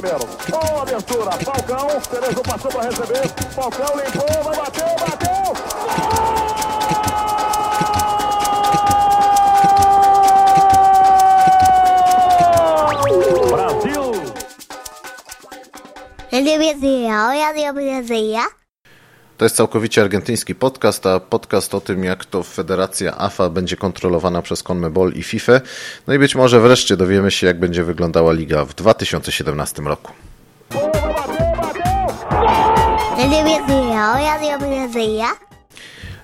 primeiro. 0.00 0.26
Boa 0.48 0.82
abertura. 0.82 1.30
Falcão. 1.44 1.88
Cerezo 2.00 2.42
passou 2.42 2.70
para 2.70 2.88
receber. 2.88 3.28
Falcão 3.54 3.86
limpou. 3.96 4.44
Vai 4.44 4.56
bater. 4.56 4.96
Bateu. 5.00 5.28
Brasil! 13.50 14.12
Radio 16.30 16.58
Brasil, 16.58 17.08
Radio 17.08 17.72
Brazylia. 17.72 18.57
To 19.38 19.44
jest 19.44 19.56
całkowicie 19.56 20.00
argentyński 20.02 20.54
podcast, 20.54 21.06
a 21.06 21.20
podcast 21.20 21.74
o 21.74 21.80
tym, 21.80 22.04
jak 22.04 22.24
to 22.24 22.42
Federacja 22.42 23.18
AFA 23.18 23.50
będzie 23.50 23.76
kontrolowana 23.76 24.42
przez 24.42 24.62
CONMEBOL 24.62 25.12
i 25.12 25.22
FIFA. 25.22 25.60
No 26.06 26.14
i 26.14 26.18
być 26.18 26.34
może 26.34 26.60
wreszcie 26.60 26.96
dowiemy 26.96 27.30
się, 27.30 27.46
jak 27.46 27.60
będzie 27.60 27.84
wyglądała 27.84 28.32
liga 28.32 28.64
w 28.64 28.74
2017 28.74 29.82
roku. 29.82 30.12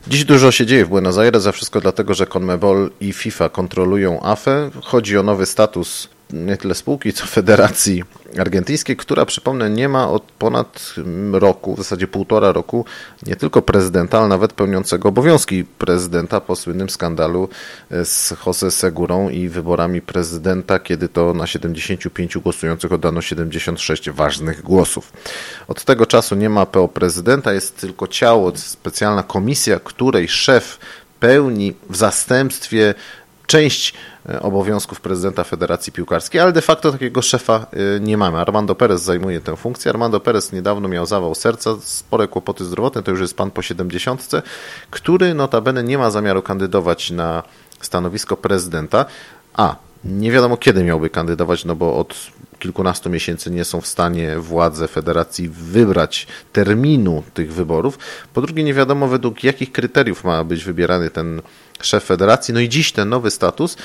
Dziś 0.06 0.24
dużo 0.24 0.52
się 0.52 0.66
dzieje 0.66 0.84
w 0.84 0.88
Buenos 0.88 1.18
Aires, 1.18 1.46
a 1.46 1.52
wszystko 1.52 1.80
dlatego, 1.80 2.14
że 2.14 2.26
CONMEBOL 2.26 2.90
i 3.00 3.12
FIFA 3.12 3.48
kontrolują 3.48 4.22
AFE. 4.22 4.70
Chodzi 4.82 5.18
o 5.18 5.22
nowy 5.22 5.46
status 5.46 6.08
nie 6.34 6.56
tyle 6.56 6.74
spółki, 6.74 7.12
co 7.12 7.26
federacji 7.26 8.04
argentyńskiej, 8.38 8.96
która 8.96 9.26
przypomnę 9.26 9.70
nie 9.70 9.88
ma 9.88 10.10
od 10.10 10.22
ponad 10.22 10.94
roku, 11.32 11.74
w 11.74 11.78
zasadzie 11.78 12.06
półtora 12.06 12.52
roku, 12.52 12.84
nie 13.26 13.36
tylko 13.36 13.62
prezydenta, 13.62 14.18
ale 14.18 14.28
nawet 14.28 14.52
pełniącego 14.52 15.08
obowiązki 15.08 15.64
prezydenta 15.64 16.40
po 16.40 16.56
słynnym 16.56 16.90
skandalu 16.90 17.48
z 18.04 18.34
Jose 18.46 18.70
Segurą 18.70 19.28
i 19.28 19.48
wyborami 19.48 20.00
prezydenta, 20.02 20.78
kiedy 20.78 21.08
to 21.08 21.34
na 21.34 21.46
75 21.46 22.38
głosujących 22.38 22.92
oddano 22.92 23.22
76 23.22 24.10
ważnych 24.10 24.62
głosów. 24.62 25.12
Od 25.68 25.84
tego 25.84 26.06
czasu 26.06 26.34
nie 26.34 26.50
ma 26.50 26.66
PO 26.66 26.88
prezydenta, 26.88 27.52
jest 27.52 27.76
tylko 27.76 28.08
ciało, 28.08 28.52
specjalna 28.56 29.22
komisja, 29.22 29.80
której 29.80 30.28
szef 30.28 30.78
pełni 31.20 31.74
w 31.90 31.96
zastępstwie 31.96 32.94
część 33.54 33.94
e, 34.28 34.42
obowiązków 34.42 35.00
prezydenta 35.00 35.44
Federacji 35.44 35.92
Piłkarskiej, 35.92 36.40
ale 36.40 36.52
de 36.52 36.62
facto 36.62 36.92
takiego 36.92 37.22
szefa 37.22 37.66
e, 37.96 38.00
nie 38.00 38.16
mamy. 38.16 38.38
Armando 38.38 38.74
Perez 38.74 39.02
zajmuje 39.02 39.40
tę 39.40 39.56
funkcję. 39.56 39.90
Armando 39.90 40.20
Perez 40.20 40.52
niedawno 40.52 40.88
miał 40.88 41.06
zawał 41.06 41.34
serca, 41.34 41.70
spore 41.80 42.28
kłopoty 42.28 42.64
zdrowotne, 42.64 43.02
to 43.02 43.10
już 43.10 43.20
jest 43.20 43.36
pan 43.36 43.50
po 43.50 43.62
70, 43.62 44.30
który 44.90 45.34
notabene 45.34 45.84
nie 45.84 45.98
ma 45.98 46.10
zamiaru 46.10 46.42
kandydować 46.42 47.10
na 47.10 47.42
stanowisko 47.80 48.36
prezydenta, 48.36 49.04
a 49.54 49.76
nie 50.04 50.30
wiadomo 50.30 50.56
kiedy 50.56 50.84
miałby 50.84 51.10
kandydować, 51.10 51.64
no 51.64 51.76
bo 51.76 51.96
od 51.96 52.14
kilkunastu 52.64 53.10
miesięcy 53.10 53.50
nie 53.50 53.64
są 53.64 53.80
w 53.80 53.86
stanie 53.86 54.38
władze 54.38 54.88
federacji 54.88 55.48
wybrać 55.48 56.26
terminu 56.52 57.22
tych 57.34 57.52
wyborów. 57.52 57.98
Po 58.34 58.42
drugie, 58.42 58.64
nie 58.64 58.74
wiadomo 58.74 59.08
według 59.08 59.44
jakich 59.44 59.72
kryteriów 59.72 60.24
ma 60.24 60.44
być 60.44 60.64
wybierany 60.64 61.10
ten 61.10 61.42
szef 61.82 62.04
federacji. 62.04 62.54
No 62.54 62.60
i 62.60 62.68
dziś 62.68 62.92
ten 62.92 63.08
nowy 63.08 63.30
status 63.30 63.76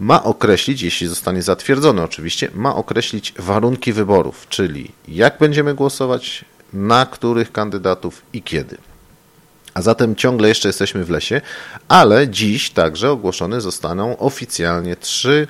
ma 0.00 0.24
określić, 0.24 0.82
jeśli 0.82 1.06
zostanie 1.06 1.42
zatwierdzony 1.42 2.02
oczywiście, 2.02 2.48
ma 2.54 2.76
określić 2.76 3.34
warunki 3.38 3.92
wyborów, 3.92 4.46
czyli 4.48 4.90
jak 5.08 5.38
będziemy 5.38 5.74
głosować, 5.74 6.44
na 6.72 7.06
których 7.06 7.52
kandydatów 7.52 8.22
i 8.32 8.42
kiedy. 8.42 8.76
A 9.74 9.82
zatem 9.82 10.16
ciągle 10.16 10.48
jeszcze 10.48 10.68
jesteśmy 10.68 11.04
w 11.04 11.10
lesie, 11.10 11.40
ale 11.88 12.28
dziś 12.28 12.70
także 12.70 13.10
ogłoszone 13.10 13.60
zostaną 13.60 14.18
oficjalnie 14.18 14.96
trzy 14.96 15.46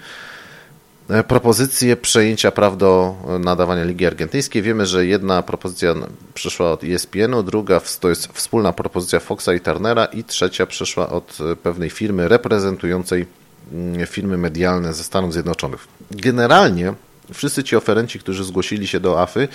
propozycje 1.29 1.97
przejęcia 1.97 2.51
praw 2.51 2.77
do 2.77 3.15
nadawania 3.41 3.85
Ligi 3.85 4.07
Argentyńskiej. 4.07 4.63
Wiemy, 4.63 4.87
że 4.87 5.07
jedna 5.07 5.43
propozycja 5.43 5.95
przyszła 6.35 6.73
od 6.73 6.85
ESPN-u, 6.85 7.43
druga 7.43 7.81
to 8.01 8.09
jest 8.09 8.27
wspólna 8.27 8.73
propozycja 8.73 9.21
Foxa 9.21 9.49
i 9.57 9.61
Turnera 9.61 10.05
i 10.05 10.25
trzecia 10.25 10.67
przyszła 10.67 11.09
od 11.09 11.39
e, 11.53 11.57
pewnej 11.57 11.91
firmy 11.91 12.29
reprezentującej 12.29 13.27
mm, 13.73 14.07
firmy 14.07 14.39
medialne 14.39 14.93
ze 14.93 15.05
Stanów 15.05 15.33
Zjednoczonych. 15.33 15.87
Generalnie 16.11 16.95
wszyscy 17.33 17.65
ci 17.65 17.77
oferenci, 17.77 18.19
którzy 18.19 18.45
zgłosili 18.45 18.87
się 18.87 19.01
do 19.01 19.23
AFY, 19.23 19.49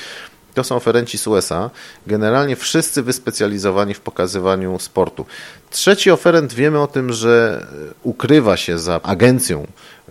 to 0.54 0.64
są 0.64 0.76
oferenci 0.76 1.18
z 1.18 1.28
USA, 1.28 1.70
generalnie 2.08 2.56
wszyscy 2.56 3.04
wyspecjalizowani 3.04 3.94
w 3.94 4.00
pokazywaniu 4.00 4.80
sportu. 4.80 5.26
Trzeci 5.70 6.12
oferent 6.12 6.54
wiemy 6.54 6.80
o 6.80 6.88
tym, 6.88 7.14
że 7.14 7.68
ukrywa 8.04 8.58
się 8.58 8.80
za 8.80 9.02
agencją, 9.02 9.68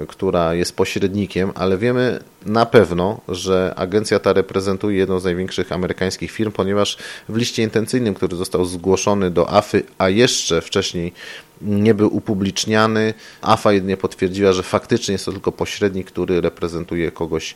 która 0.09 0.55
jest 0.55 0.77
pośrednikiem, 0.77 1.53
ale 1.55 1.79
wiemy 1.79 2.21
na 2.47 2.67
pewno, 2.67 3.21
że 3.29 3.73
agencja 3.77 4.19
ta 4.19 4.33
reprezentuje 4.33 4.99
jedną 4.99 5.21
z 5.21 5.25
największych 5.25 5.73
amerykańskich 5.73 6.31
firm, 6.31 6.53
ponieważ 6.53 6.99
w 7.29 7.37
liście 7.37 7.63
intencyjnym, 7.63 8.15
który 8.15 8.37
został 8.37 8.65
zgłoszony 8.65 9.31
do 9.31 9.51
AFY, 9.51 9.83
a 9.99 10.09
jeszcze 10.09 10.61
wcześniej 10.61 11.13
nie 11.63 11.95
był 11.95 12.17
upubliczniany, 12.17 13.15
AFA 13.43 13.73
jedynie 13.73 13.97
potwierdziła, 13.97 14.53
że 14.53 14.63
faktycznie 14.63 15.13
jest 15.13 15.25
to 15.25 15.33
tylko 15.33 15.53
pośrednik, 15.53 16.07
który 16.07 16.41
reprezentuje 16.41 17.11
kogoś 17.11 17.55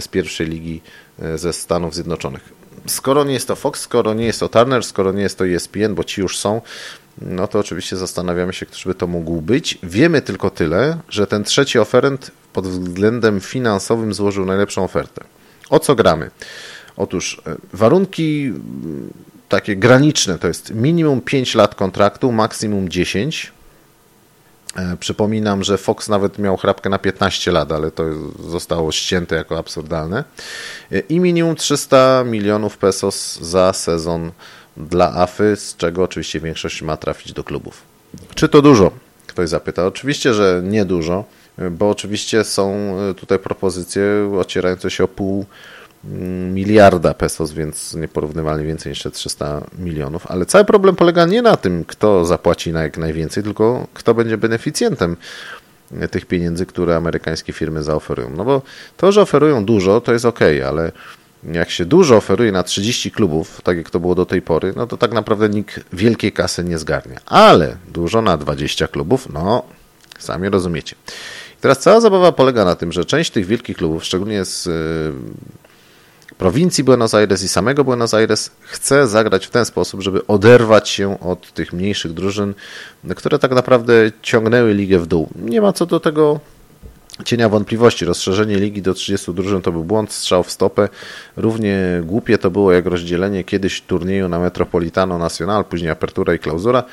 z 0.00 0.08
pierwszej 0.08 0.46
ligi 0.46 0.80
e, 1.22 1.38
ze 1.38 1.52
Stanów 1.52 1.94
Zjednoczonych. 1.94 2.52
Skoro 2.86 3.24
nie 3.24 3.32
jest 3.32 3.48
to 3.48 3.56
Fox, 3.56 3.80
skoro 3.80 4.14
nie 4.14 4.26
jest 4.26 4.40
to 4.40 4.48
Turner, 4.48 4.84
skoro 4.84 5.12
nie 5.12 5.22
jest 5.22 5.38
to 5.38 5.46
ESPN, 5.46 5.94
bo 5.94 6.04
ci 6.04 6.20
już 6.20 6.38
są, 6.38 6.60
no 7.20 7.46
to 7.46 7.58
oczywiście 7.58 7.96
zastanawiamy 7.96 8.52
się, 8.52 8.66
któż 8.66 8.84
by 8.84 8.94
to 8.94 9.06
mógł 9.06 9.40
być. 9.40 9.78
Wiemy 9.82 10.22
tylko 10.22 10.50
tyle, 10.50 10.98
że 11.08 11.26
ten 11.26 11.44
trzeci 11.44 11.78
oferent 11.78 12.30
pod 12.52 12.66
względem 12.66 13.40
finansowym 13.40 14.14
złożył 14.14 14.46
najlepszą 14.46 14.84
ofertę. 14.84 15.24
O 15.70 15.78
co 15.78 15.94
gramy? 15.94 16.30
Otóż 16.96 17.42
e, 17.46 17.56
warunki 17.72 18.52
takie 19.48 19.76
graniczne 19.76 20.38
to 20.38 20.48
jest 20.48 20.74
minimum 20.74 21.20
5 21.20 21.54
lat 21.54 21.74
kontraktu, 21.74 22.32
maksimum 22.32 22.88
10. 22.88 23.52
E, 24.76 24.96
Przypominam, 24.96 25.64
że 25.64 25.78
Fox 25.78 26.08
nawet 26.08 26.38
miał 26.38 26.56
chrapkę 26.56 26.90
na 26.90 26.98
15 26.98 27.52
lat, 27.52 27.72
ale 27.72 27.90
to 27.90 28.04
zostało 28.48 28.92
ścięte 28.92 29.36
jako 29.36 29.58
absurdalne. 29.58 30.24
E, 30.92 31.00
I 31.00 31.20
minimum 31.20 31.56
300 31.56 32.24
milionów 32.24 32.78
pesos 32.78 33.38
za 33.40 33.72
sezon 33.72 34.32
dla 34.76 35.14
AFY, 35.14 35.56
z 35.56 35.76
czego 35.76 36.02
oczywiście 36.02 36.40
większość 36.40 36.82
ma 36.82 36.96
trafić 36.96 37.32
do 37.32 37.44
klubów. 37.44 37.82
Czy 38.34 38.48
to 38.48 38.62
dużo? 38.62 38.90
Ktoś 39.26 39.48
zapyta. 39.48 39.86
Oczywiście, 39.86 40.34
że 40.34 40.60
nie 40.64 40.84
dużo, 40.84 41.24
bo 41.70 41.90
oczywiście 41.90 42.44
są 42.44 42.94
tutaj 43.16 43.38
propozycje 43.38 44.02
ocierające 44.40 44.90
się 44.90 45.04
o 45.04 45.08
pół 45.08 45.46
miliarda 46.52 47.14
pesos, 47.14 47.52
więc 47.52 47.94
nieporównywalnie 47.94 48.66
więcej 48.66 48.90
niż 48.90 49.06
300 49.12 49.62
milionów. 49.78 50.26
Ale 50.26 50.46
cały 50.46 50.64
problem 50.64 50.96
polega 50.96 51.26
nie 51.26 51.42
na 51.42 51.56
tym, 51.56 51.84
kto 51.84 52.24
zapłaci 52.24 52.72
na 52.72 52.82
jak 52.82 52.98
najwięcej, 52.98 53.42
tylko 53.42 53.86
kto 53.94 54.14
będzie 54.14 54.38
beneficjentem 54.38 55.16
tych 56.10 56.26
pieniędzy, 56.26 56.66
które 56.66 56.96
amerykańskie 56.96 57.52
firmy 57.52 57.82
zaoferują. 57.82 58.30
No 58.36 58.44
bo 58.44 58.62
to, 58.96 59.12
że 59.12 59.22
oferują 59.22 59.64
dużo, 59.64 60.00
to 60.00 60.12
jest 60.12 60.24
ok, 60.24 60.40
ale 60.68 60.92
jak 61.44 61.70
się 61.70 61.84
dużo 61.84 62.16
oferuje 62.16 62.52
na 62.52 62.62
30 62.62 63.10
klubów, 63.10 63.60
tak 63.62 63.76
jak 63.76 63.90
to 63.90 64.00
było 64.00 64.14
do 64.14 64.26
tej 64.26 64.42
pory, 64.42 64.72
no 64.76 64.86
to 64.86 64.96
tak 64.96 65.12
naprawdę 65.12 65.48
nikt 65.48 65.80
wielkiej 65.92 66.32
kasy 66.32 66.64
nie 66.64 66.78
zgarnia. 66.78 67.20
Ale 67.26 67.76
dużo 67.88 68.22
na 68.22 68.36
20 68.36 68.88
klubów, 68.88 69.28
no 69.32 69.62
sami 70.18 70.48
rozumiecie. 70.48 70.96
I 71.58 71.60
teraz 71.60 71.78
cała 71.78 72.00
zabawa 72.00 72.32
polega 72.32 72.64
na 72.64 72.76
tym, 72.76 72.92
że 72.92 73.04
część 73.04 73.30
tych 73.30 73.46
wielkich 73.46 73.76
klubów, 73.76 74.04
szczególnie 74.04 74.44
z 74.44 74.68
prowincji 76.38 76.84
Buenos 76.84 77.14
Aires 77.14 77.42
i 77.42 77.48
samego 77.48 77.84
Buenos 77.84 78.14
Aires 78.14 78.50
chce 78.60 79.08
zagrać 79.08 79.46
w 79.46 79.50
ten 79.50 79.64
sposób, 79.64 80.02
żeby 80.02 80.26
oderwać 80.26 80.88
się 80.88 81.20
od 81.20 81.52
tych 81.52 81.72
mniejszych 81.72 82.12
drużyn, 82.12 82.54
które 83.16 83.38
tak 83.38 83.50
naprawdę 83.50 83.92
ciągnęły 84.22 84.74
ligę 84.74 84.98
w 84.98 85.06
dół. 85.06 85.28
Nie 85.36 85.60
ma 85.60 85.72
co 85.72 85.86
do 85.86 86.00
tego 86.00 86.40
cienia 87.24 87.48
wątpliwości. 87.48 88.04
Rozszerzenie 88.04 88.56
ligi 88.56 88.82
do 88.82 88.94
30 88.94 89.34
drużyn 89.34 89.62
to 89.62 89.72
był 89.72 89.84
błąd, 89.84 90.12
strzał 90.12 90.42
w 90.42 90.50
stopę. 90.50 90.88
Równie 91.36 92.02
głupie 92.04 92.38
to 92.38 92.50
było 92.50 92.72
jak 92.72 92.86
rozdzielenie 92.86 93.44
kiedyś 93.44 93.80
turnieju 93.80 94.28
na 94.28 94.38
Metropolitano 94.38 95.18
Nacional, 95.18 95.64
później 95.64 95.90
apertura 95.90 96.34
i 96.34 96.38
klauzura. 96.38 96.84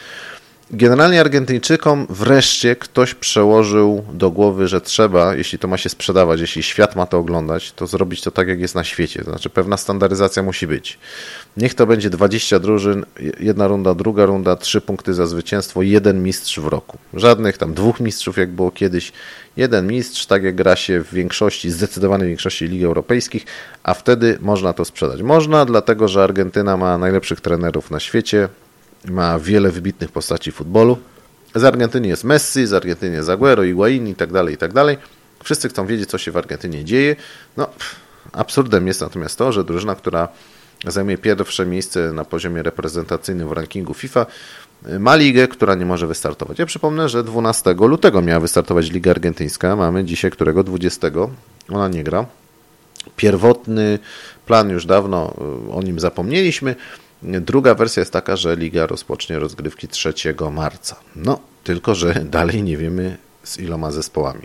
Generalnie 0.76 1.22
Argentyńczykom 1.22 2.08
wreszcie 2.10 2.76
ktoś 2.76 3.14
przełożył 3.14 4.06
do 4.14 4.32
głowy, 4.32 4.68
że 4.68 4.82
trzeba, 4.82 5.36
jeśli 5.36 5.60
to 5.60 5.68
ma 5.68 5.78
się 5.78 5.90
sprzedawać, 5.90 6.40
jeśli 6.40 6.64
świat 6.64 6.96
ma 6.96 7.06
to 7.06 7.18
oglądać, 7.18 7.72
to 7.72 7.88
zrobić 7.88 8.22
to 8.22 8.32
tak, 8.32 8.48
jak 8.48 8.60
jest 8.60 8.76
na 8.76 8.84
świecie. 8.84 9.24
Znaczy 9.24 9.50
pewna 9.50 9.78
standaryzacja 9.78 10.44
musi 10.44 10.68
być. 10.68 11.00
Niech 11.58 11.74
to 11.74 11.88
będzie 11.88 12.10
20 12.10 12.60
drużyn, 12.60 13.06
jedna 13.40 13.68
runda, 13.68 13.96
druga 13.96 14.26
runda, 14.26 14.56
trzy 14.56 14.82
punkty 14.82 15.14
za 15.14 15.26
zwycięstwo, 15.26 15.82
jeden 15.82 16.24
mistrz 16.24 16.60
w 16.60 16.68
roku. 16.68 16.98
Żadnych 17.14 17.58
tam 17.58 17.74
dwóch 17.74 18.00
mistrzów, 18.00 18.38
jak 18.38 18.50
było 18.50 18.72
kiedyś. 18.72 19.12
Jeden 19.58 19.88
mistrz, 19.88 20.26
tak 20.26 20.44
jak 20.44 20.56
gra 20.56 20.76
się 20.76 21.04
w 21.04 21.14
większości, 21.14 21.72
zdecydowanej 21.72 22.28
większości 22.28 22.66
lig 22.66 22.84
europejskich, 22.84 23.46
a 23.84 23.94
wtedy 23.94 24.38
można 24.42 24.74
to 24.74 24.86
sprzedać. 24.86 25.22
Można, 25.22 25.66
dlatego 25.66 26.08
że 26.08 26.24
Argentyna 26.24 26.78
ma 26.78 26.98
najlepszych 26.98 27.42
trenerów 27.42 27.92
na 27.92 28.00
świecie, 28.00 28.50
ma 29.08 29.40
wiele 29.40 29.72
wybitnych 29.72 30.12
postaci 30.12 30.52
futbolu. 30.52 30.98
Z 31.56 31.64
Argentyny 31.64 32.08
jest 32.08 32.24
Messi, 32.24 32.68
z 32.68 32.74
Argentyny 32.74 33.16
jest 33.16 33.30
Aguero, 33.30 33.64
Higuain 33.64 34.08
i 34.08 34.16
tak 34.16 34.32
dalej, 34.32 34.54
i 34.54 34.58
tak 34.58 34.74
dalej. 34.74 34.98
Wszyscy 35.44 35.70
chcą 35.70 35.86
wiedzieć, 35.86 36.10
co 36.10 36.18
się 36.18 36.32
w 36.32 36.38
Argentynie 36.38 36.86
dzieje. 36.86 37.16
No, 37.58 37.68
Absurdem 38.32 38.88
jest 38.88 39.02
natomiast 39.02 39.38
to, 39.38 39.52
że 39.52 39.64
drużyna, 39.64 39.96
która 39.96 40.28
zajmuje 40.88 41.18
pierwsze 41.18 41.66
miejsce 41.66 42.14
na 42.14 42.26
poziomie 42.26 42.64
reprezentacyjnym 42.64 43.50
w 43.50 43.52
rankingu 43.52 43.94
FIFA, 43.94 44.26
ma 45.00 45.16
ligę, 45.16 45.48
która 45.48 45.76
nie 45.76 45.86
może 45.86 46.08
wystartować. 46.08 46.60
Ja 46.60 46.66
przypomnę, 46.66 47.10
że 47.10 47.24
12 47.24 47.74
lutego 47.74 48.22
miała 48.22 48.40
wystartować 48.40 48.92
Liga 48.92 49.12
Argentyńska, 49.12 49.76
mamy 49.76 50.06
dzisiaj 50.06 50.32
którego 50.32 50.64
20, 50.64 51.08
ona 51.70 51.88
nie 51.88 52.04
gra. 52.04 52.26
Pierwotny 53.16 54.00
plan 54.46 54.70
już 54.70 54.86
dawno 54.86 55.34
o 55.72 55.82
nim 55.84 56.00
zapomnieliśmy. 56.00 56.76
Druga 57.24 57.76
wersja 57.76 58.02
jest 58.02 58.14
taka, 58.14 58.36
że 58.36 58.56
liga 58.56 58.86
rozpocznie 58.86 59.40
rozgrywki 59.40 59.88
3 59.88 60.14
marca. 60.52 60.96
No, 61.16 61.40
tylko 61.64 61.96
że 61.96 62.14
dalej 62.38 62.64
nie 62.64 62.78
wiemy 62.78 63.18
z 63.44 63.60
iloma 63.60 63.92
zespołami. 63.92 64.42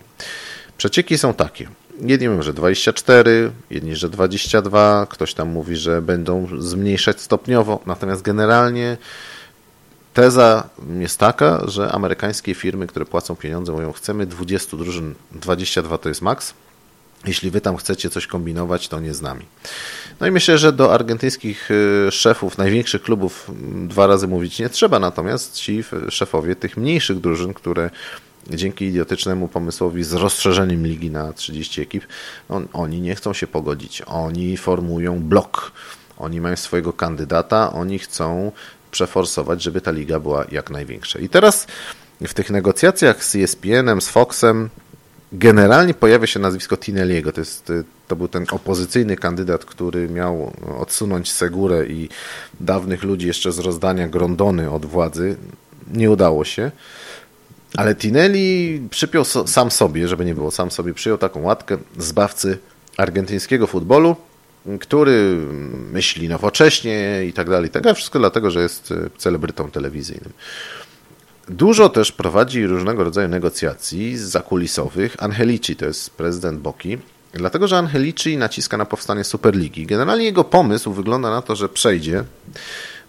Przecieki 0.78 1.18
są 1.18 1.34
takie. 1.34 1.68
Jedni 2.00 2.28
mówią, 2.28 2.42
że 2.42 2.52
24, 2.52 3.50
jedni, 3.70 3.96
że 3.96 4.08
22, 4.08 5.06
ktoś 5.10 5.34
tam 5.34 5.48
mówi, 5.48 5.76
że 5.76 6.02
będą 6.02 6.46
zmniejszać 6.58 7.20
stopniowo, 7.20 7.80
natomiast 7.86 8.22
generalnie 8.22 8.96
teza 10.14 10.68
jest 10.98 11.18
taka, 11.18 11.62
że 11.68 11.92
amerykańskie 11.92 12.54
firmy, 12.54 12.86
które 12.86 13.04
płacą 13.04 13.36
pieniądze, 13.36 13.72
mówią, 13.72 13.92
chcemy 13.92 14.26
20 14.26 14.76
drużyn, 14.76 15.14
22 15.32 15.98
to 15.98 16.08
jest 16.08 16.22
maks, 16.22 16.54
jeśli 17.26 17.50
wy 17.50 17.60
tam 17.60 17.76
chcecie 17.76 18.10
coś 18.10 18.26
kombinować, 18.26 18.88
to 18.88 19.00
nie 19.00 19.14
z 19.14 19.22
nami. 19.22 19.46
No 20.20 20.26
i 20.26 20.30
myślę, 20.30 20.58
że 20.58 20.72
do 20.72 20.94
argentyńskich 20.94 21.70
y, 21.70 22.10
szefów 22.10 22.58
największych 22.58 23.02
klubów 23.02 23.50
mm, 23.50 23.88
dwa 23.88 24.06
razy 24.06 24.28
mówić 24.28 24.58
nie 24.58 24.68
trzeba, 24.68 24.98
natomiast 24.98 25.54
ci 25.54 25.84
szefowie 26.10 26.56
tych 26.56 26.76
mniejszych 26.76 27.20
drużyn, 27.20 27.54
które 27.54 27.90
dzięki 28.50 28.84
idiotycznemu 28.84 29.48
pomysłowi 29.48 30.04
z 30.04 30.12
rozszerzeniem 30.12 30.86
ligi 30.86 31.10
na 31.10 31.32
30 31.32 31.80
ekip, 31.80 32.04
on, 32.48 32.68
oni 32.72 33.00
nie 33.00 33.14
chcą 33.14 33.32
się 33.32 33.46
pogodzić. 33.46 34.02
Oni 34.06 34.56
formują 34.56 35.22
blok. 35.22 35.72
Oni 36.18 36.40
mają 36.40 36.56
swojego 36.56 36.92
kandydata, 36.92 37.72
oni 37.72 37.98
chcą 37.98 38.52
przeforsować, 38.90 39.62
żeby 39.62 39.80
ta 39.80 39.90
liga 39.90 40.20
była 40.20 40.44
jak 40.52 40.70
największa. 40.70 41.18
I 41.18 41.28
teraz 41.28 41.66
w 42.20 42.34
tych 42.34 42.50
negocjacjach 42.50 43.24
z 43.24 43.36
ESPN-em, 43.36 44.00
z 44.00 44.08
Foxem, 44.08 44.70
generalnie 45.32 45.94
pojawia 45.94 46.26
się 46.26 46.40
nazwisko 46.40 46.76
Tinelliego. 46.76 47.32
To, 47.32 47.40
jest, 47.40 47.72
to 48.08 48.16
był 48.16 48.28
ten 48.28 48.46
opozycyjny 48.50 49.16
kandydat, 49.16 49.64
który 49.64 50.08
miał 50.08 50.52
odsunąć 50.78 51.32
Segurę 51.32 51.86
i 51.86 52.08
dawnych 52.60 53.02
ludzi 53.02 53.26
jeszcze 53.26 53.52
z 53.52 53.58
rozdania 53.58 54.08
Grondony 54.08 54.70
od 54.70 54.86
władzy. 54.86 55.36
Nie 55.92 56.10
udało 56.10 56.44
się. 56.44 56.70
Ale 57.76 57.94
Tinelli 57.94 58.80
przypiął 58.90 59.24
so, 59.24 59.46
sam 59.46 59.70
sobie, 59.70 60.08
żeby 60.08 60.24
nie 60.24 60.34
było 60.34 60.50
sam 60.50 60.70
sobie, 60.70 60.94
przyjął 60.94 61.18
taką 61.18 61.42
łatkę 61.42 61.78
zbawcy 61.98 62.58
argentyńskiego 62.96 63.66
futbolu, 63.66 64.16
który 64.80 65.36
myśli 65.92 66.28
nowocześnie 66.28 67.24
i 67.26 67.32
tak 67.32 67.50
dalej, 67.50 67.70
tak. 67.70 67.94
Wszystko 67.94 68.18
dlatego, 68.18 68.50
że 68.50 68.62
jest 68.62 68.94
celebrytą 69.18 69.70
telewizyjnym. 69.70 70.32
Dużo 71.50 71.88
też 71.88 72.12
prowadzi 72.12 72.66
różnego 72.66 73.04
rodzaju 73.04 73.28
negocjacji 73.28 74.16
zakulisowych. 74.16 75.16
Angelici 75.18 75.76
to 75.76 75.86
jest 75.86 76.10
prezydent 76.10 76.60
Boki, 76.60 76.98
dlatego 77.32 77.68
że 77.68 77.78
Angelici 77.78 78.36
naciska 78.36 78.76
na 78.76 78.84
powstanie 78.84 79.24
Superligi. 79.24 79.86
Generalnie 79.86 80.24
jego 80.24 80.44
pomysł 80.44 80.92
wygląda 80.92 81.30
na 81.30 81.42
to, 81.42 81.56
że 81.56 81.68
przejdzie, 81.68 82.24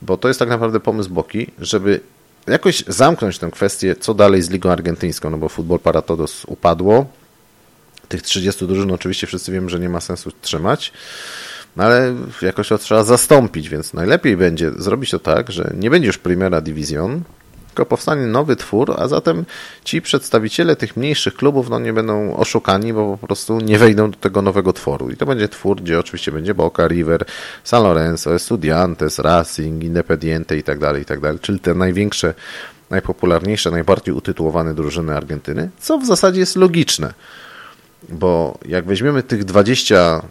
bo 0.02 0.18
to 0.18 0.28
jest 0.28 0.40
tak 0.40 0.50
naprawdę 0.50 0.80
pomysł 0.80 1.10
Boki, 1.10 1.52
żeby 1.60 2.00
jakoś 2.48 2.84
zamknąć 2.88 3.40
tę 3.40 3.52
kwestię, 3.52 3.96
co 3.96 4.14
dalej 4.14 4.42
z 4.42 4.50
Ligą 4.50 4.72
Argentyńską, 4.72 5.30
no 5.30 5.38
bo 5.38 5.50
futbol 5.50 5.80
Paratodos 5.80 6.46
upadło. 6.46 7.06
Tych 8.10 8.22
30 8.22 8.68
drużyn 8.68 8.92
oczywiście 8.92 9.28
wszyscy 9.28 9.52
wiemy, 9.52 9.70
że 9.70 9.80
nie 9.80 9.90
ma 9.90 10.02
sensu 10.02 10.32
trzymać, 10.42 10.94
no 11.76 11.84
ale 11.84 12.16
jakoś 12.42 12.68
to 12.68 12.78
trzeba 12.78 13.04
zastąpić, 13.04 13.70
więc 13.70 13.94
najlepiej 13.94 14.38
będzie 14.38 14.72
zrobić 14.72 15.12
to 15.12 15.20
tak, 15.20 15.52
że 15.52 15.74
nie 15.78 15.90
będzie 15.90 16.08
już 16.08 16.18
Primera 16.18 16.62
Division, 16.62 17.24
tylko 17.70 17.86
powstanie 17.86 18.26
nowy 18.26 18.56
twór, 18.56 18.96
a 18.98 19.08
zatem 19.08 19.46
ci 19.84 20.02
przedstawiciele 20.02 20.76
tych 20.76 20.98
mniejszych 20.98 21.34
klubów 21.34 21.70
no, 21.70 21.80
nie 21.80 21.94
będą 21.94 22.36
oszukani, 22.36 22.94
bo 22.94 23.18
po 23.18 23.28
prostu 23.28 23.60
nie 23.60 23.80
wejdą 23.80 24.12
do 24.12 24.18
tego 24.18 24.42
nowego 24.42 24.74
tworu. 24.74 25.10
I 25.10 25.18
to 25.18 25.26
będzie 25.26 25.48
twór, 25.48 25.82
gdzie 25.82 26.00
oczywiście 26.00 26.32
będzie 26.32 26.54
Boca, 26.54 26.88
River, 26.88 27.26
San 27.64 27.84
Lorenzo, 27.84 28.36
Estudiantes, 28.36 29.20
Racing, 29.20 29.84
Independiente 29.84 30.58
i 30.58 30.64
tak 30.64 30.80
dalej, 30.80 31.02
i 31.02 31.06
tak 31.06 31.20
czyli 31.42 31.60
te 31.60 31.74
największe, 31.74 32.34
najpopularniejsze, 32.90 33.72
najbardziej 33.72 34.14
utytułowane 34.14 34.74
drużyny 34.74 35.18
Argentyny, 35.18 35.70
co 35.80 35.98
w 35.98 36.06
zasadzie 36.06 36.40
jest 36.40 36.56
logiczne, 36.56 37.14
bo 38.10 38.58
jak 38.66 38.86
weźmiemy 38.86 39.24
tych 39.24 39.46
20 39.46 40.22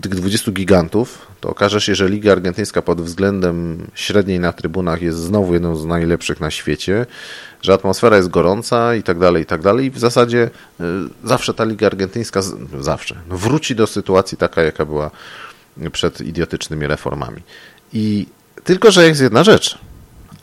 tych 0.00 0.14
20 0.14 0.52
gigantów, 0.52 1.26
to 1.40 1.48
okaże 1.48 1.80
się, 1.80 1.94
że 1.94 2.08
Liga 2.08 2.32
Argentyńska 2.32 2.82
pod 2.82 3.00
względem 3.00 3.86
średniej 3.94 4.40
na 4.40 4.52
trybunach 4.52 5.02
jest 5.02 5.18
znowu 5.18 5.54
jedną 5.54 5.76
z 5.76 5.84
najlepszych 5.84 6.40
na 6.40 6.50
świecie, 6.50 7.06
że 7.62 7.72
atmosfera 7.72 8.16
jest 8.16 8.28
gorąca 8.28 8.94
i 8.94 9.02
tak 9.02 9.18
dalej, 9.18 9.42
i 9.42 9.46
tak 9.46 9.62
dalej. 9.62 9.86
I 9.86 9.90
w 9.90 9.98
zasadzie 9.98 10.50
y, 10.80 10.84
zawsze 11.24 11.54
ta 11.54 11.64
Liga 11.64 11.86
Argentyńska, 11.86 12.40
zawsze, 12.80 13.16
no 13.28 13.38
wróci 13.38 13.74
do 13.74 13.86
sytuacji 13.86 14.38
taka, 14.38 14.62
jaka 14.62 14.84
była 14.84 15.10
przed 15.92 16.20
idiotycznymi 16.20 16.86
reformami. 16.86 17.42
I 17.92 18.26
tylko, 18.64 18.90
że 18.90 19.06
jest 19.06 19.20
jedna 19.20 19.44
rzecz– 19.44 19.78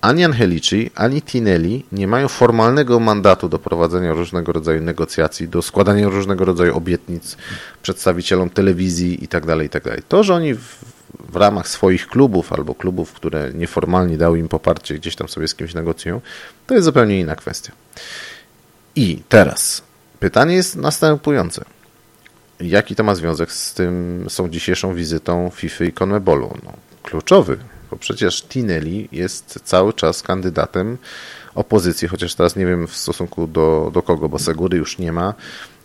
ani 0.02 0.26
Angelici, 0.26 0.92
ani 0.96 1.22
Tinelli 1.22 1.86
nie 1.92 2.08
mają 2.08 2.28
formalnego 2.28 3.00
mandatu 3.00 3.50
do 3.50 3.60
prowadzenia 3.60 4.14
różnego 4.14 4.52
rodzaju 4.52 4.82
negocjacji, 4.82 5.48
do 5.48 5.62
składania 5.62 6.10
różnego 6.10 6.46
rodzaju 6.46 6.78
obietnic 6.78 7.38
przedstawicielom 7.82 8.50
telewizji 8.50 9.22
itd. 9.22 9.48
Tak 9.48 9.62
itd. 9.62 9.96
Tak 9.96 10.06
to, 10.08 10.24
że 10.24 10.36
oni 10.36 10.56
w, 10.56 10.78
w 11.30 11.36
ramach 11.36 11.68
swoich 11.68 12.08
klubów 12.08 12.54
albo 12.54 12.76
klubów, 12.76 13.14
które 13.14 13.52
nieformalnie 13.54 14.18
dały 14.18 14.40
im 14.40 14.48
poparcie, 14.48 14.96
gdzieś 14.96 15.16
tam 15.16 15.28
sobie 15.30 15.48
z 15.48 15.56
kimś 15.56 15.74
negocjują, 15.74 16.22
to 16.68 16.74
jest 16.74 16.86
zupełnie 16.86 17.20
inna 17.20 17.36
kwestia. 17.36 17.72
I 18.96 19.24
teraz 19.30 19.84
pytanie 20.20 20.56
jest 20.56 20.76
następujące. 20.76 21.66
Jaki 22.60 22.96
to 22.96 23.04
ma 23.04 23.16
związek 23.16 23.52
z 23.52 23.74
tym, 23.74 24.26
z 24.30 24.36
tą 24.36 24.50
dzisiejszą 24.50 24.94
wizytą 24.96 25.52
FIFA 25.56 25.86
i 25.86 25.94
CONMEBOLu? 25.94 26.58
No, 26.64 26.74
kluczowy, 27.04 27.58
bo 27.92 27.98
przecież 27.98 28.44
Tinelli 28.44 29.10
jest 29.12 29.60
cały 29.64 29.94
czas 29.94 30.22
kandydatem 30.22 30.98
opozycji, 31.56 32.08
chociaż 32.08 32.36
teraz 32.36 32.56
nie 32.56 32.66
wiem 32.66 32.88
w 32.88 32.96
stosunku 32.96 33.48
do, 33.48 33.92
do 33.94 34.02
kogo, 34.02 34.30
bo 34.30 34.40
Segury 34.40 34.78
już 34.78 34.98
nie 34.98 35.12
ma. 35.12 35.34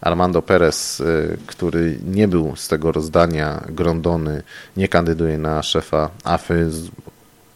Armando 0.00 0.42
Perez, 0.42 1.00
y, 1.00 1.38
który 1.46 1.98
nie 2.04 2.28
był 2.28 2.56
z 2.56 2.68
tego 2.68 2.92
rozdania 2.92 3.64
Grondony, 3.68 4.42
nie 4.76 4.88
kandyduje 4.88 5.38
na 5.38 5.62
szefa 5.62 6.10
AFY, 6.24 6.70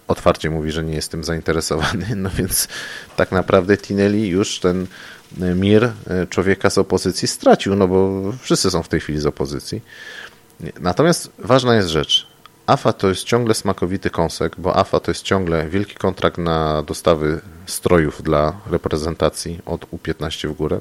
otwarcie 0.08 0.50
mówi, 0.50 0.72
że 0.72 0.84
nie 0.84 0.94
jest 0.94 1.10
tym 1.10 1.24
zainteresowany, 1.24 2.06
no 2.16 2.30
więc 2.30 2.68
tak 3.16 3.32
naprawdę 3.32 3.76
Tinelli 3.76 4.28
już 4.28 4.60
ten 4.60 4.86
mir 5.38 5.84
y, 5.84 5.90
człowieka 6.30 6.70
z 6.70 6.78
opozycji 6.78 7.28
stracił, 7.28 7.76
no 7.76 7.88
bo 7.88 8.22
wszyscy 8.40 8.70
są 8.70 8.82
w 8.82 8.88
tej 8.88 9.00
chwili 9.00 9.20
z 9.20 9.26
opozycji. 9.26 9.82
Natomiast 10.80 11.30
ważna 11.38 11.76
jest 11.76 11.88
rzecz. 11.88 12.29
AFA 12.70 12.92
to 12.92 13.08
jest 13.08 13.24
ciągle 13.24 13.54
smakowity 13.54 14.10
kąsek, 14.10 14.56
bo 14.58 14.76
AFA 14.76 15.00
to 15.00 15.10
jest 15.10 15.22
ciągle 15.22 15.68
wielki 15.68 15.94
kontrakt 15.94 16.38
na 16.38 16.82
dostawy 16.82 17.40
strojów 17.66 18.22
dla 18.22 18.52
reprezentacji 18.70 19.58
od 19.66 19.86
U15 19.90 20.48
w 20.48 20.52
górę. 20.52 20.80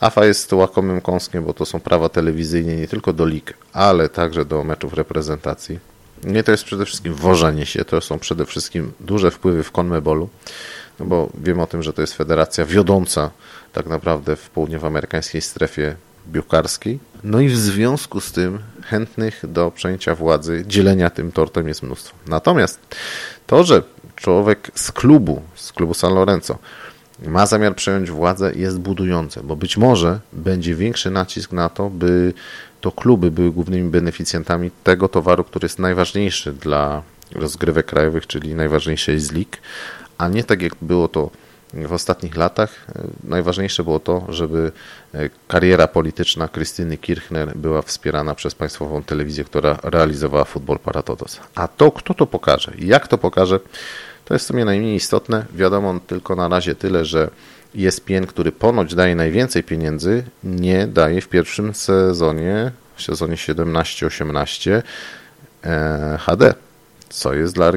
AFA 0.00 0.24
jest 0.24 0.52
łakomym 0.52 1.00
kąskiem, 1.00 1.44
bo 1.44 1.54
to 1.54 1.66
są 1.66 1.80
prawa 1.80 2.08
telewizyjne 2.08 2.76
nie 2.76 2.88
tylko 2.88 3.12
do 3.12 3.26
lig, 3.26 3.54
ale 3.72 4.08
także 4.08 4.44
do 4.44 4.64
meczów 4.64 4.94
reprezentacji. 4.94 5.78
Nie 6.24 6.42
to 6.42 6.50
jest 6.50 6.64
przede 6.64 6.84
wszystkim 6.84 7.14
wożenie 7.14 7.66
się, 7.66 7.84
to 7.84 8.00
są 8.00 8.18
przede 8.18 8.46
wszystkim 8.46 8.92
duże 9.00 9.30
wpływy 9.30 9.62
w 9.62 9.72
Conmebolu, 9.78 10.28
no 11.00 11.06
bo 11.06 11.28
wiem 11.34 11.60
o 11.60 11.66
tym, 11.66 11.82
że 11.82 11.92
to 11.92 12.00
jest 12.00 12.14
federacja 12.14 12.64
wiodąca 12.64 13.30
tak 13.72 13.86
naprawdę 13.86 14.36
w 14.36 14.50
południowoamerykańskiej 14.50 15.40
strefie 15.40 15.96
piłkarskiej. 16.32 16.98
No 17.24 17.40
i 17.40 17.48
w 17.48 17.56
związku 17.56 18.20
z 18.20 18.32
tym 18.32 18.58
chętnych 18.84 19.42
do 19.48 19.70
przejęcia 19.70 20.14
władzy, 20.14 20.64
dzielenia 20.66 21.10
tym 21.10 21.32
tortem 21.32 21.68
jest 21.68 21.82
mnóstwo. 21.82 22.16
Natomiast 22.26 22.80
to, 23.46 23.64
że 23.64 23.82
człowiek 24.16 24.70
z 24.74 24.92
klubu, 24.92 25.42
z 25.54 25.72
klubu 25.72 25.94
San 25.94 26.14
Lorenzo 26.14 26.58
ma 27.26 27.46
zamiar 27.46 27.76
przejąć 27.76 28.10
władzę 28.10 28.52
jest 28.54 28.78
budujące, 28.78 29.42
bo 29.42 29.56
być 29.56 29.76
może 29.76 30.20
będzie 30.32 30.74
większy 30.74 31.10
nacisk 31.10 31.52
na 31.52 31.68
to, 31.68 31.90
by 31.90 32.32
to 32.80 32.92
kluby 32.92 33.30
były 33.30 33.52
głównymi 33.52 33.90
beneficjentami 33.90 34.70
tego 34.84 35.08
towaru, 35.08 35.44
który 35.44 35.64
jest 35.64 35.78
najważniejszy 35.78 36.52
dla 36.52 37.02
rozgrywek 37.32 37.86
krajowych, 37.86 38.26
czyli 38.26 38.54
najważniejszej 38.54 39.20
z 39.20 39.32
lig, 39.32 39.58
a 40.18 40.28
nie 40.28 40.44
tak 40.44 40.62
jak 40.62 40.72
było 40.82 41.08
to 41.08 41.30
w 41.74 41.92
ostatnich 41.92 42.36
latach 42.36 42.86
e, 42.88 43.02
najważniejsze 43.24 43.84
było 43.84 44.00
to, 44.00 44.26
żeby 44.28 44.72
e, 45.14 45.30
kariera 45.48 45.88
polityczna 45.88 46.48
Krystyny 46.48 46.96
Kirchner 46.96 47.56
była 47.56 47.82
wspierana 47.82 48.34
przez 48.34 48.54
państwową 48.54 49.02
telewizję, 49.02 49.44
która 49.44 49.78
realizowała 49.82 50.44
futbol 50.44 50.78
Paratodos. 50.78 51.40
A 51.54 51.68
to, 51.68 51.92
kto 51.92 52.14
to 52.14 52.26
pokaże 52.26 52.72
i 52.78 52.86
jak 52.86 53.08
to 53.08 53.18
pokaże, 53.18 53.60
to 54.24 54.34
jest 54.34 54.44
w 54.44 54.48
sumie 54.48 54.64
najmniej 54.64 54.96
istotne. 54.96 55.46
Wiadomo 55.54 56.00
tylko 56.06 56.36
na 56.36 56.48
razie 56.48 56.74
tyle, 56.74 57.04
że 57.04 57.30
ESPN, 57.78 58.26
który 58.26 58.52
ponoć 58.52 58.94
daje 58.94 59.16
najwięcej 59.16 59.62
pieniędzy, 59.62 60.24
nie 60.44 60.86
daje 60.86 61.20
w 61.20 61.28
pierwszym 61.28 61.74
sezonie 61.74 62.72
w 62.96 63.02
sezonie 63.02 63.34
17-18 63.34 64.82
e, 65.64 66.18
HD, 66.20 66.54
co 67.16 67.34
jest 67.34 67.54
dla, 67.54 67.72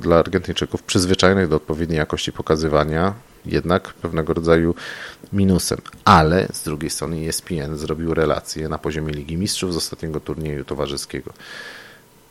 dla 0.00 0.18
Argentyńczyków 0.18 0.82
przyzwyczajonych 0.82 1.48
do 1.48 1.56
odpowiedniej 1.56 1.98
jakości 1.98 2.32
pokazywania 2.32 3.14
jednak 3.46 3.94
pewnego 3.94 4.34
rodzaju 4.34 4.74
minusem. 5.32 5.78
Ale 6.04 6.48
z 6.52 6.62
drugiej 6.62 6.90
strony 6.90 7.28
ESPN 7.28 7.76
zrobił 7.76 8.14
relacje 8.14 8.68
na 8.68 8.78
poziomie 8.78 9.12
Ligi 9.12 9.36
Mistrzów 9.36 9.74
z 9.74 9.76
ostatniego 9.76 10.20
turnieju 10.20 10.64
towarzyskiego. 10.64 11.32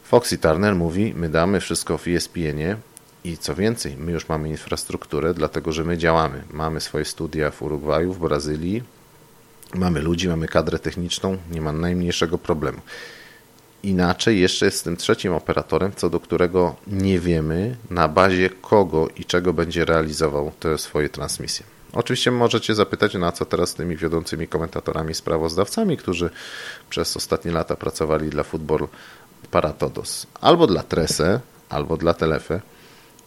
Foxy 0.04 0.38
Turner 0.38 0.76
mówi, 0.76 1.14
my 1.18 1.30
damy 1.30 1.60
wszystko 1.60 1.98
w 1.98 2.08
ESPN-ie 2.08 2.78
i 3.24 3.38
co 3.38 3.56
więcej, 3.56 3.98
my 3.98 4.12
już 4.12 4.30
mamy 4.30 4.50
infrastrukturę, 4.50 5.34
dlatego 5.34 5.72
że 5.72 5.84
my 5.84 5.98
działamy. 5.98 6.44
Mamy 6.52 6.82
swoje 6.82 7.06
studia 7.06 7.52
w 7.52 7.62
Urugwaju, 7.62 8.14
w 8.14 8.20
Brazylii, 8.20 8.84
mamy 9.74 10.02
ludzi, 10.02 10.28
mamy 10.28 10.48
kadrę 10.48 10.80
techniczną, 10.80 11.38
nie 11.52 11.62
ma 11.62 11.72
najmniejszego 11.72 12.38
problemu. 12.38 12.80
Inaczej 13.84 14.40
jeszcze 14.40 14.66
jest 14.66 14.78
z 14.78 14.84
tym 14.84 14.98
trzecim 14.98 15.34
operatorem, 15.34 15.92
co 15.96 16.10
do 16.10 16.20
którego 16.20 16.76
nie 16.88 17.20
wiemy 17.20 17.76
na 17.90 18.08
bazie 18.08 18.50
kogo 18.50 19.08
i 19.16 19.26
czego 19.26 19.54
będzie 19.54 19.86
realizował 19.86 20.52
te 20.60 20.78
swoje 20.78 21.10
transmisje. 21.10 21.66
Oczywiście 21.94 22.32
możecie 22.32 22.76
zapytać, 22.76 23.14
na 23.14 23.32
co 23.32 23.46
teraz 23.46 23.70
z 23.70 23.74
tymi 23.74 23.98
wiodącymi 23.98 24.48
komentatorami, 24.48 25.14
sprawozdawcami, 25.14 25.98
którzy 25.98 26.30
przez 26.90 27.18
ostatnie 27.18 27.52
lata 27.52 27.76
pracowali 27.76 28.30
dla 28.30 28.44
Football 28.44 28.88
Paratodos. 29.52 30.28
Albo 30.42 30.68
dla 30.68 30.84
Trese, 30.84 31.40
albo 31.70 31.98
dla 31.98 32.14
Telefe. 32.14 32.62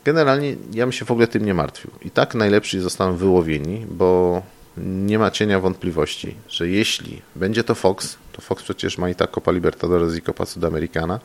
Generalnie 0.04 0.56
ja 0.72 0.84
bym 0.84 0.92
się 0.92 1.04
w 1.04 1.10
ogóle 1.10 1.26
tym 1.26 1.44
nie 1.44 1.54
martwił. 1.54 1.90
I 2.02 2.10
tak 2.10 2.34
najlepsi 2.34 2.80
zostaną 2.80 3.16
wyłowieni, 3.16 3.86
bo 3.90 4.42
nie 4.76 5.18
ma 5.18 5.30
cienia 5.30 5.60
wątpliwości, 5.60 6.36
że 6.48 6.68
jeśli 6.68 7.22
będzie 7.36 7.64
to 7.64 7.74
Fox, 7.74 8.16
to 8.32 8.42
Fox 8.42 8.62
przecież 8.62 8.98
ma 8.98 9.10
i 9.10 9.14
tak 9.14 9.30
Copa 9.30 9.52
Libertadores 9.52 10.16
i 10.16 10.22
Copa 10.22 10.46
Sudamericana, 10.46 11.20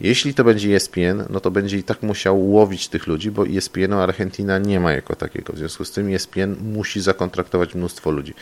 jeśli 0.00 0.34
to 0.34 0.44
będzie 0.44 0.76
ESPN, 0.76 1.24
no 1.30 1.40
to 1.40 1.50
będzie 1.50 1.78
i 1.78 1.82
tak 1.82 2.02
musiał 2.02 2.50
łowić 2.50 2.88
tych 2.88 3.06
ludzi, 3.06 3.30
bo 3.30 3.46
ESPN-u 3.46 3.98
Argentina 3.98 4.58
nie 4.58 4.80
ma 4.80 4.92
jako 4.92 5.16
takiego. 5.16 5.52
W 5.52 5.58
związku 5.58 5.84
z 5.84 5.90
tym 5.90 6.14
ESPN 6.14 6.56
musi 6.62 7.00
zakontraktować 7.00 7.74
mnóstwo 7.74 8.10
ludzi. 8.10 8.34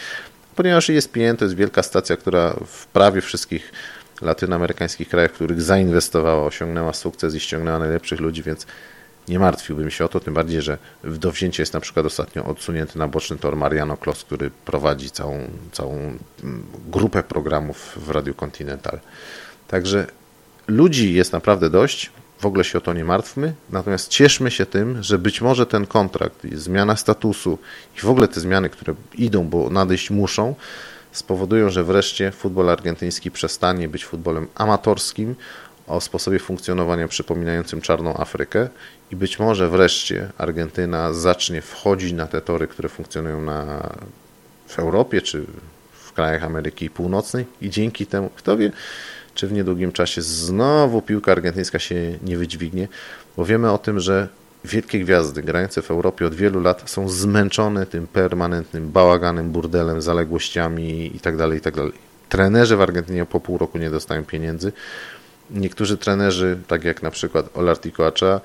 Ponieważ 0.56 0.90
ESPN 0.90 1.36
to 1.38 1.44
jest 1.44 1.56
wielka 1.56 1.82
stacja, 1.82 2.16
która 2.16 2.56
w 2.66 2.86
prawie 2.86 3.20
wszystkich 3.20 3.72
latynoamerykańskich 4.22 5.08
krajach, 5.08 5.30
w 5.30 5.34
których 5.34 5.62
zainwestowała, 5.62 6.46
osiągnęła 6.46 6.92
sukces 6.92 7.34
i 7.34 7.40
ściągnęła 7.40 7.78
najlepszych 7.78 8.20
ludzi, 8.20 8.42
więc 8.42 8.66
nie 9.28 9.38
martwiłbym 9.38 9.90
się 9.90 10.04
o 10.04 10.08
to, 10.08 10.20
tym 10.20 10.34
bardziej, 10.34 10.62
że 10.62 10.78
w 11.04 11.18
dowzięcie 11.18 11.62
jest 11.62 11.74
na 11.74 11.80
przykład 11.80 12.06
ostatnio 12.06 12.44
odsunięty 12.44 12.98
na 12.98 13.08
boczny 13.08 13.36
tor 13.36 13.56
Mariano 13.56 13.96
Klos, 13.96 14.24
który 14.24 14.50
prowadzi 14.64 15.10
całą, 15.10 15.40
całą 15.72 15.94
mm, 15.94 16.18
grupę 16.88 17.22
programów 17.22 17.92
w 17.96 18.10
Radio 18.10 18.34
Continental. 18.34 19.00
Także 19.68 20.06
ludzi 20.68 21.14
jest 21.14 21.32
naprawdę 21.32 21.70
dość, 21.70 22.10
w 22.40 22.46
ogóle 22.46 22.64
się 22.64 22.78
o 22.78 22.80
to 22.80 22.92
nie 22.92 23.04
martwmy, 23.04 23.54
natomiast 23.70 24.08
cieszmy 24.08 24.50
się 24.50 24.66
tym, 24.66 25.02
że 25.02 25.18
być 25.18 25.40
może 25.40 25.66
ten 25.66 25.86
kontrakt, 25.86 26.46
zmiana 26.52 26.96
statusu 26.96 27.58
i 27.96 28.00
w 28.00 28.10
ogóle 28.10 28.28
te 28.28 28.40
zmiany, 28.40 28.68
które 28.68 28.94
idą, 29.14 29.48
bo 29.48 29.70
nadejść 29.70 30.10
muszą, 30.10 30.54
spowodują, 31.12 31.70
że 31.70 31.84
wreszcie 31.84 32.30
futbol 32.30 32.70
argentyński 32.70 33.30
przestanie 33.30 33.88
być 33.88 34.04
futbolem 34.04 34.46
amatorskim, 34.54 35.34
o 35.86 36.00
sposobie 36.00 36.38
funkcjonowania 36.38 37.08
przypominającym 37.08 37.80
czarną 37.80 38.16
Afrykę 38.16 38.68
i 39.12 39.16
być 39.16 39.38
może 39.38 39.68
wreszcie 39.68 40.30
Argentyna 40.38 41.12
zacznie 41.12 41.62
wchodzić 41.62 42.12
na 42.12 42.26
te 42.26 42.40
tory, 42.40 42.66
które 42.66 42.88
funkcjonują 42.88 43.42
na, 43.42 43.90
w 44.66 44.78
Europie 44.78 45.22
czy 45.22 45.44
w 45.92 46.12
krajach 46.12 46.44
Ameryki 46.44 46.90
Północnej 46.90 47.44
i 47.60 47.70
dzięki 47.70 48.06
temu, 48.06 48.30
kto 48.36 48.56
wie, 48.56 48.72
czy 49.34 49.46
w 49.46 49.52
niedługim 49.52 49.92
czasie 49.92 50.22
znowu 50.22 51.02
piłka 51.02 51.32
argentyńska 51.32 51.78
się 51.78 52.18
nie 52.22 52.38
wydźwignie, 52.38 52.88
bo 53.36 53.44
wiemy 53.44 53.70
o 53.70 53.78
tym, 53.78 54.00
że 54.00 54.28
wielkie 54.64 55.00
gwiazdy 55.00 55.42
grające 55.42 55.82
w 55.82 55.90
Europie 55.90 56.26
od 56.26 56.34
wielu 56.34 56.60
lat 56.60 56.90
są 56.90 57.08
zmęczone 57.08 57.86
tym 57.86 58.06
permanentnym 58.06 58.90
bałaganem, 58.90 59.50
burdelem, 59.50 60.02
zaległościami 60.02 61.10
itd., 61.14 61.38
tak 61.38 61.54
itd. 61.54 61.90
Tak 61.90 62.00
Trenerzy 62.28 62.76
w 62.76 62.80
Argentynie 62.80 63.26
po 63.26 63.40
pół 63.40 63.58
roku 63.58 63.78
nie 63.78 63.90
dostają 63.90 64.24
pieniędzy, 64.24 64.72
Niektórzy 65.50 65.96
trenerzy, 65.96 66.58
tak 66.66 66.84
jak 66.84 67.02
na 67.02 67.10
przykład 67.10 67.56
Olartico 67.56 68.06
Acza, 68.06 68.40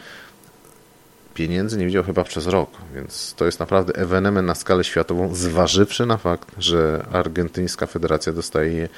pieniędzy 1.33 1.77
nie 1.77 1.85
widział 1.85 2.03
chyba 2.03 2.23
przez 2.23 2.47
rok, 2.47 2.69
więc 2.95 3.33
to 3.37 3.45
jest 3.45 3.59
naprawdę 3.59 3.95
ewenement 3.95 4.47
na 4.47 4.55
skalę 4.55 4.83
światową, 4.83 5.35
zważywszy 5.35 6.05
na 6.05 6.17
fakt, 6.17 6.51
że 6.57 7.05
argentyńska 7.11 7.85
federacja 7.85 8.33
dostaje 8.33 8.89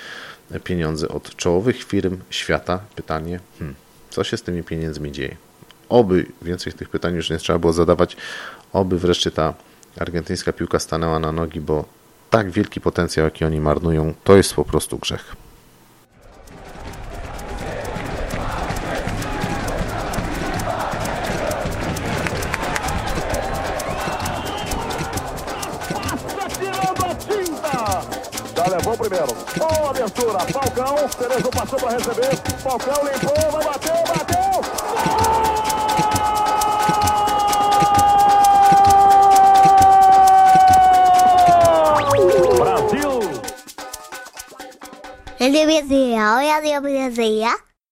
pieniądze 0.64 1.08
od 1.10 1.36
czołowych 1.36 1.84
firm 1.84 2.18
świata. 2.30 2.80
Pytanie, 2.96 3.40
hmm, 3.60 3.76
co 4.10 4.24
się 4.24 4.38
z 4.38 4.42
tymi 4.42 4.64
pieniędzmi 4.64 5.12
dzieje? 5.12 5.36
Oby 5.90 6.26
więcej 6.42 6.74
tych 6.74 6.90
pytań 6.90 7.16
już 7.16 7.30
nie 7.30 7.38
trzeba 7.38 7.60
było 7.60 7.74
zadawać, 7.74 8.18
oby 8.74 9.00
wreszcie 9.00 9.32
ta 9.32 9.54
argentyńska 10.00 10.54
piłka 10.54 10.80
stanęła 10.80 11.20
na 11.20 11.32
nogi, 11.32 11.62
bo 11.62 11.86
tak 12.30 12.52
wielki 12.52 12.82
potencjał, 12.82 13.26
jaki 13.26 13.46
oni 13.46 13.62
marnują, 13.62 14.14
to 14.24 14.38
jest 14.38 14.54
po 14.54 14.66
prostu 14.66 14.98
grzech. 14.98 15.36
O 28.94 28.98
primeiro. 28.98 29.34
Boa 29.58 29.90
abertura. 29.90 30.40
Falcão. 30.40 30.96
Cerezo 31.10 31.50
passou 31.50 31.80
para 31.80 31.92
receber. 31.92 32.36
Falcão 32.62 33.04
limpou. 33.04 33.52
Vai 33.52 33.64
bater. 33.64 34.04
Bateu. 34.08 34.62
Brasil. 42.58 43.20
Ele 45.40 45.66
me 45.66 45.82
dizia, 45.82 46.36
olha 46.36 46.58
a 46.58 46.62
minha 46.62 46.82